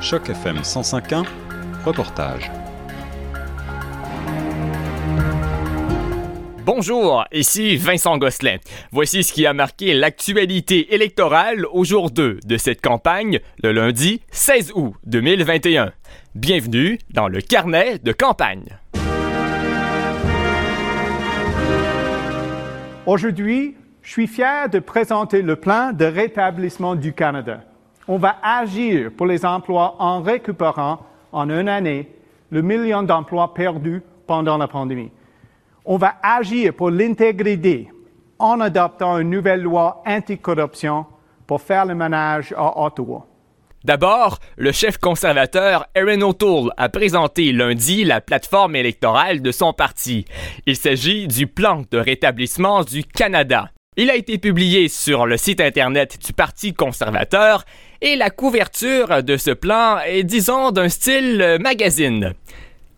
[0.00, 1.26] Choc FM 105.1,
[1.84, 2.50] reportage.
[6.64, 8.56] Bonjour, ici Vincent Gosselin.
[8.92, 14.22] Voici ce qui a marqué l'actualité électorale au jour 2 de cette campagne, le lundi
[14.30, 15.92] 16 août 2021.
[16.34, 18.78] Bienvenue dans le carnet de campagne.
[23.04, 27.64] Aujourd'hui, je suis fier de présenter le plan de rétablissement du Canada.
[28.12, 30.98] On va agir pour les emplois en récupérant
[31.30, 32.08] en une année
[32.50, 35.12] le million d'emplois perdus pendant la pandémie.
[35.84, 37.88] On va agir pour l'intégrité
[38.40, 41.06] en adoptant une nouvelle loi anticorruption
[41.46, 43.28] pour faire le ménage à Ottawa.
[43.84, 50.24] D'abord, le chef conservateur Erin O'Toole a présenté lundi la plateforme électorale de son parti.
[50.66, 53.70] Il s'agit du plan de rétablissement du Canada.
[53.96, 57.64] Il a été publié sur le site Internet du Parti conservateur
[58.02, 62.34] et la couverture de ce plan est, disons, d'un style magazine.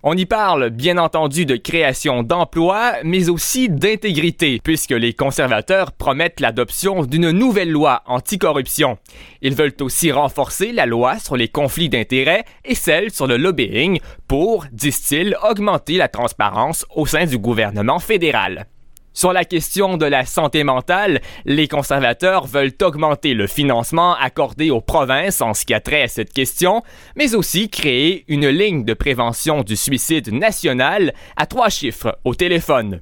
[0.04, 6.40] On y parle bien entendu de création d'emplois, mais aussi d'intégrité, puisque les conservateurs promettent
[6.40, 8.98] l'adoption d'une nouvelle loi anticorruption.
[9.42, 14.00] Ils veulent aussi renforcer la loi sur les conflits d'intérêts et celle sur le lobbying
[14.26, 18.66] pour, disent-ils, augmenter la transparence au sein du gouvernement fédéral.
[19.14, 24.80] Sur la question de la santé mentale, les conservateurs veulent augmenter le financement accordé aux
[24.80, 26.82] provinces en ce qui a trait à cette question,
[27.14, 33.00] mais aussi créer une ligne de prévention du suicide national à trois chiffres au téléphone.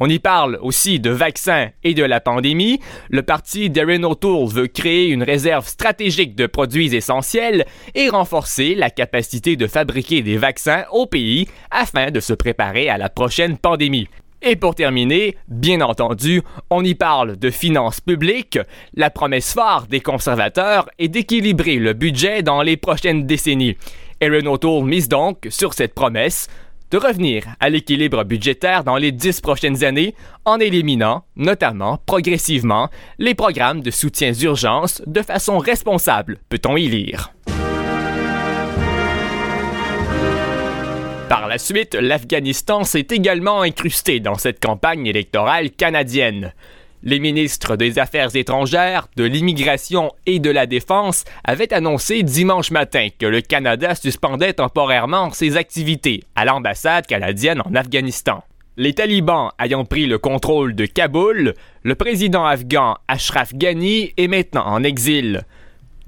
[0.00, 2.80] On y parle aussi de vaccins et de la pandémie.
[3.10, 8.90] Le parti d'Erin O'Toole veut créer une réserve stratégique de produits essentiels et renforcer la
[8.90, 14.08] capacité de fabriquer des vaccins au pays afin de se préparer à la prochaine pandémie.
[14.42, 18.58] Et pour terminer, bien entendu, on y parle de finances publiques.
[18.94, 23.76] La promesse phare des conservateurs est d'équilibrer le budget dans les prochaines décennies.
[24.20, 26.48] Erin O'Toole mise donc sur cette promesse
[26.90, 30.14] de revenir à l'équilibre budgétaire dans les dix prochaines années
[30.44, 37.32] en éliminant, notamment progressivement, les programmes de soutien d'urgence de façon responsable, peut-on y lire.
[41.30, 46.52] Par la suite, l'Afghanistan s'est également incrusté dans cette campagne électorale canadienne.
[47.04, 53.10] Les ministres des Affaires étrangères, de l'immigration et de la Défense avaient annoncé dimanche matin
[53.16, 58.42] que le Canada suspendait temporairement ses activités à l'ambassade canadienne en Afghanistan.
[58.76, 61.54] Les talibans ayant pris le contrôle de Kaboul,
[61.84, 65.42] le président afghan Ashraf Ghani est maintenant en exil.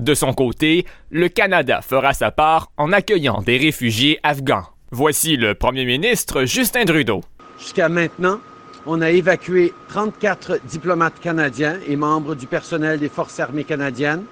[0.00, 4.72] De son côté, le Canada fera sa part en accueillant des réfugiés afghans.
[4.94, 7.22] Voici le premier ministre Justin Trudeau.
[7.58, 8.41] Jusqu'à maintenant,
[8.84, 14.25] on a évacué 34 diplomates canadiens et membres du personnel des Forces armées canadiennes,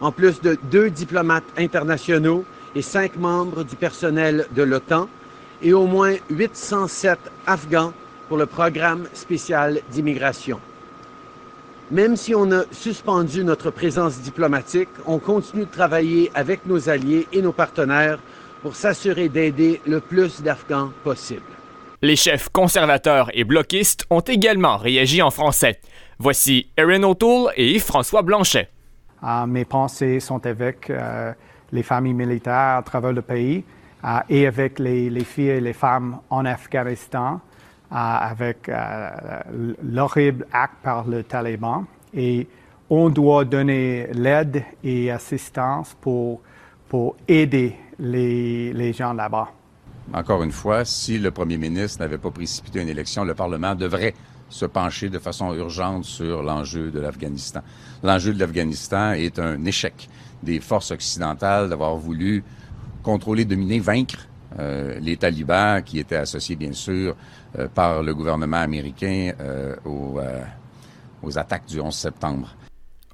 [0.00, 2.44] en plus de deux diplomates internationaux
[2.76, 5.08] et cinq membres du personnel de l'OTAN,
[5.60, 7.18] et au moins 807
[7.48, 7.92] Afghans
[8.28, 10.60] pour le programme spécial d'immigration.
[11.90, 17.26] Même si on a suspendu notre présence diplomatique, on continue de travailler avec nos alliés
[17.32, 18.20] et nos partenaires
[18.66, 21.52] pour s'assurer d'aider le plus d'Afghans possible.
[22.02, 25.78] Les chefs conservateurs et bloquistes ont également réagi en français.
[26.18, 28.68] Voici Erin O'Toole et François Blanchet.
[29.22, 31.34] Uh, mes pensées sont avec uh,
[31.70, 33.62] les familles militaires à travers le pays
[34.02, 37.40] uh, et avec les, les, filles et les femmes en Afghanistan
[37.88, 38.68] avec
[39.80, 41.84] l'horrible acte par le Taliban.
[42.12, 42.48] Et
[42.90, 46.40] on doit donner l'aide et assistance pour,
[46.88, 49.48] pour aider les, les gens là-bas.
[50.12, 54.14] Encore une fois, si le premier ministre n'avait pas précipité une élection, le Parlement devrait
[54.48, 57.60] se pencher de façon urgente sur l'enjeu de l'Afghanistan.
[58.02, 60.08] L'enjeu de l'Afghanistan est un échec
[60.42, 62.44] des forces occidentales d'avoir voulu
[63.02, 67.16] contrôler, dominer, vaincre euh, les talibans qui étaient associés, bien sûr,
[67.58, 70.42] euh, par le gouvernement américain euh, aux, euh,
[71.22, 72.54] aux attaques du 11 septembre.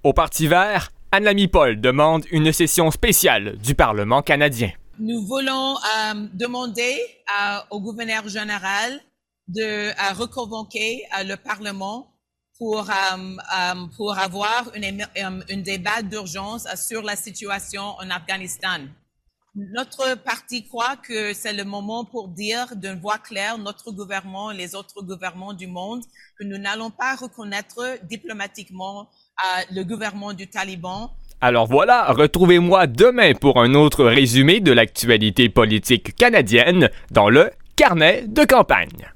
[0.02, 4.70] Au Parti vert, Anne-Lamy Paul demande une session spéciale du Parlement canadien.
[4.98, 9.00] Nous voulons euh, demander euh, au gouverneur général
[9.48, 12.08] de euh, reconvoquer le Parlement
[12.58, 12.88] pour,
[13.96, 18.80] pour avoir une, un débat d'urgence sur la situation en Afghanistan.
[19.54, 24.56] Notre parti croit que c'est le moment pour dire d'une voix claire, notre gouvernement et
[24.56, 26.04] les autres gouvernements du monde,
[26.38, 29.08] que nous n'allons pas reconnaître diplomatiquement
[29.70, 31.10] le gouvernement du Taliban
[31.44, 38.22] alors voilà, retrouvez-moi demain pour un autre résumé de l'actualité politique canadienne dans le carnet
[38.28, 39.08] de campagne.